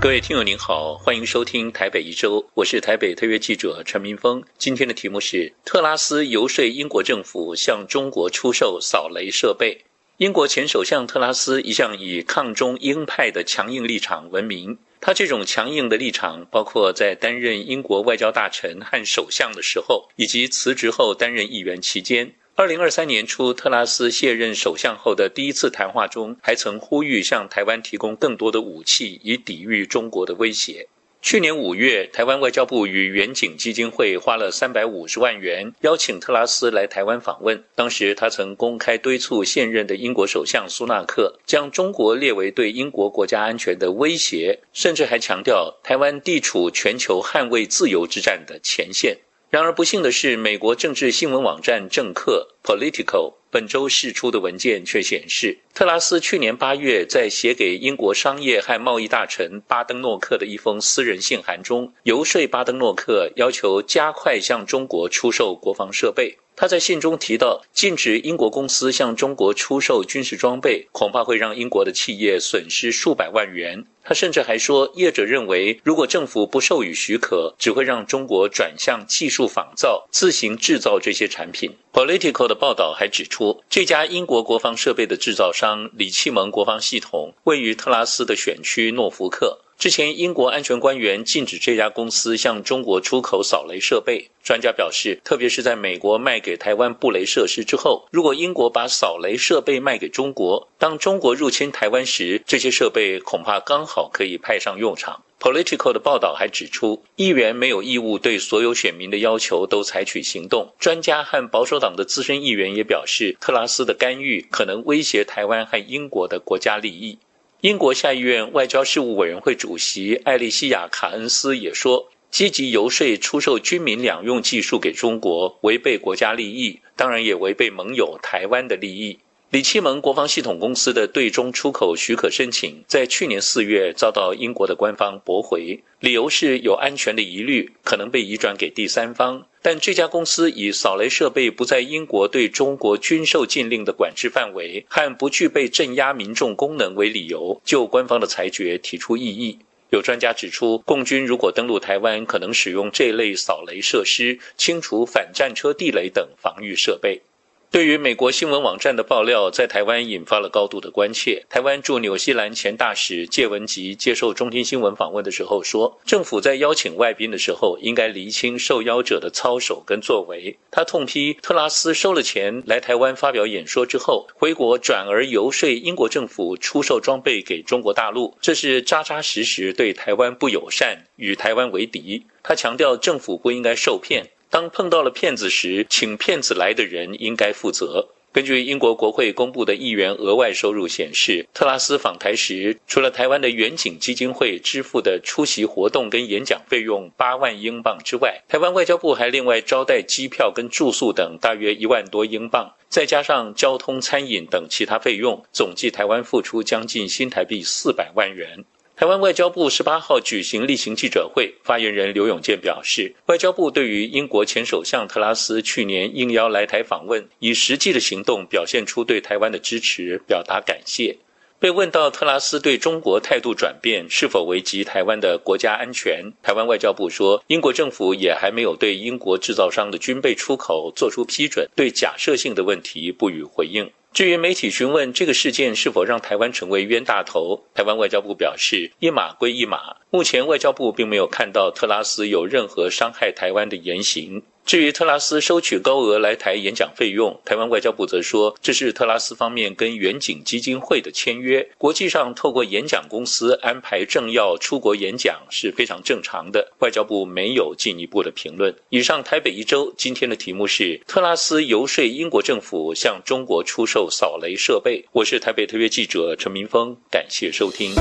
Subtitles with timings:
[0.00, 4.40] 各位听友您好，欢迎收听台北一周，我是台北特约记者陈明峰。
[4.56, 9.84] 今天的题目是特拉斯游说英国政府向中国出售扫雷设备。
[10.18, 22.32] 英国前首相特拉斯一向以抗中鹰派的强硬立场闻名，他这种强硬的立场，包括在担任英国外交大臣和首相的时候，以及辞职后担任议员期间。
[22.58, 30.88] 二零二三年初，特拉斯卸任首相后的第一次谈话中，还曾呼吁向台湾提供更多的武器，以抵御中国的威胁。
[31.22, 37.62] 去年五月，台湾外交部与远景基金会花了三百五十万元，邀请特拉斯来台湾访问。
[37.76, 49.16] 当时，他曾公开敦促现任的英国首相苏纳克，将中国列为对英国国家安全的威胁，甚至还强调台湾地处全球捍卫自由之战的前线。
[49.50, 66.36] 然而不幸的是，美国政治新闻网站政客 （Political） 本周释出的文件却显示，特拉斯去年八月在写给英国商业和贸易大臣巴登诺克的一封私人信函中，游说巴登诺克要求加快向中国出售国防设备。
[66.60, 73.86] 他在信中提到，禁止英国公司向中国出售军事装备，恐怕会让英国的企业损失数百万元。
[74.02, 81.70] 他甚至还说，业者认为，如果政府不授予许可，只会让中国转向技术仿造，自行制造这些产品。
[81.92, 89.60] Politico 的报道还指出，这家英国国防设备的制造商李奇蒙国防系统位于特拉斯的选区诺福克。
[89.78, 94.28] 之前，英国安全官员禁止这家公司向中国出口扫雷设备。
[94.42, 105.22] 专家表示，特别是在美国卖给台湾布雷设施之后，如果英国把扫雷设备卖给中国，当中国入侵台湾时，这些设备恐怕刚好可以派上用场。
[105.38, 110.74] Politico 的报道还指出，议员没有义务对所有选民的要求都采取行动。
[110.80, 117.16] 专家和保守党的资深议员也表示，特拉斯的干预可能威胁台湾和英国的国家利益。
[117.60, 129.18] 英国下议院外交事务委员会主席艾莉西亚·卡恩斯也说，积极游说出售军民两用技术给中国，违背国家利益，当然也违背盟友台湾的利益。
[129.50, 139.46] 李奇蒙国防系统公司的对中出口许可申请，在去年四月遭到英国的官方驳回，理由是有安全的疑虑，可能被移转给第三方。
[139.62, 149.58] 但这家公司以扫雷设备不在英国对中国军售禁令的管制范围，和不具备镇压民众功能为理由，就官方的裁决提出异议。
[149.88, 157.22] 有专家指出，共军如果登陆台湾，可能使用这类扫雷设施，清除反战车地雷等防御设备。
[157.70, 161.44] 对于美国新闻网站的爆料，在台湾引发了高度的关切。
[161.50, 170.56] 台湾驻纽西兰前大使谢文吉接受中天新闻访问的时候说，政府在邀请外宾的时候，应该厘清受邀者的操守跟作为。
[170.70, 182.24] 他痛批特拉斯收了钱来台湾发表演说之后，回国转而游说英国政府出售装备给中国大陆，这是扎扎实实对台湾不友善，与台湾为敌。
[182.42, 184.30] 他强调，政府不应该受骗。
[184.50, 188.08] 当碰到了骗子时，请骗子来的人应该负责。
[188.30, 208.64] 根据英国国会公布的议员额外收入显示，特拉斯访台时，除了台湾的远景基金会支付的出席活动跟演讲费用八万英镑之外，台湾外交部还另外招待机票跟住宿等大约一万多英镑，再加上交通、餐饮等其他费用，总计台湾付出将近新台币四百万元。
[208.98, 221.16] 台湾外交部十八号举行例行记者会，发言人刘永健表示，外交部对于英国前首相特拉斯去年应邀来台访问，以实际的行动表现出对台湾的支持，表达感谢。
[221.60, 233.88] 被问到特拉斯对中国态度转变是否危及台湾的国家安全，台湾外交部说，英国政府也还没有对英国制造商的军备出口做出批准，对假设性的问题不予回应。
[234.18, 244.42] 至于媒体询问这个事件是否让台湾成为冤大头，台湾外交部表示，一码归一码，目前外交部并没有看到特拉斯有任何伤害台湾的言行。
[244.68, 251.66] 至于特拉斯收取高额来台演讲费用，台湾外交部则说，这是特拉斯方面跟远景基金会的签约。
[251.78, 258.76] 国际上透过演讲公司安排政要出国演讲是非常正常的，外交部没有进一步的评论。
[258.90, 265.02] 以上台北一周今天的题目是特拉斯游说英国政府向中国出售扫雷设备。
[265.12, 267.94] 我是台北特约记者陈明峰，感谢收听。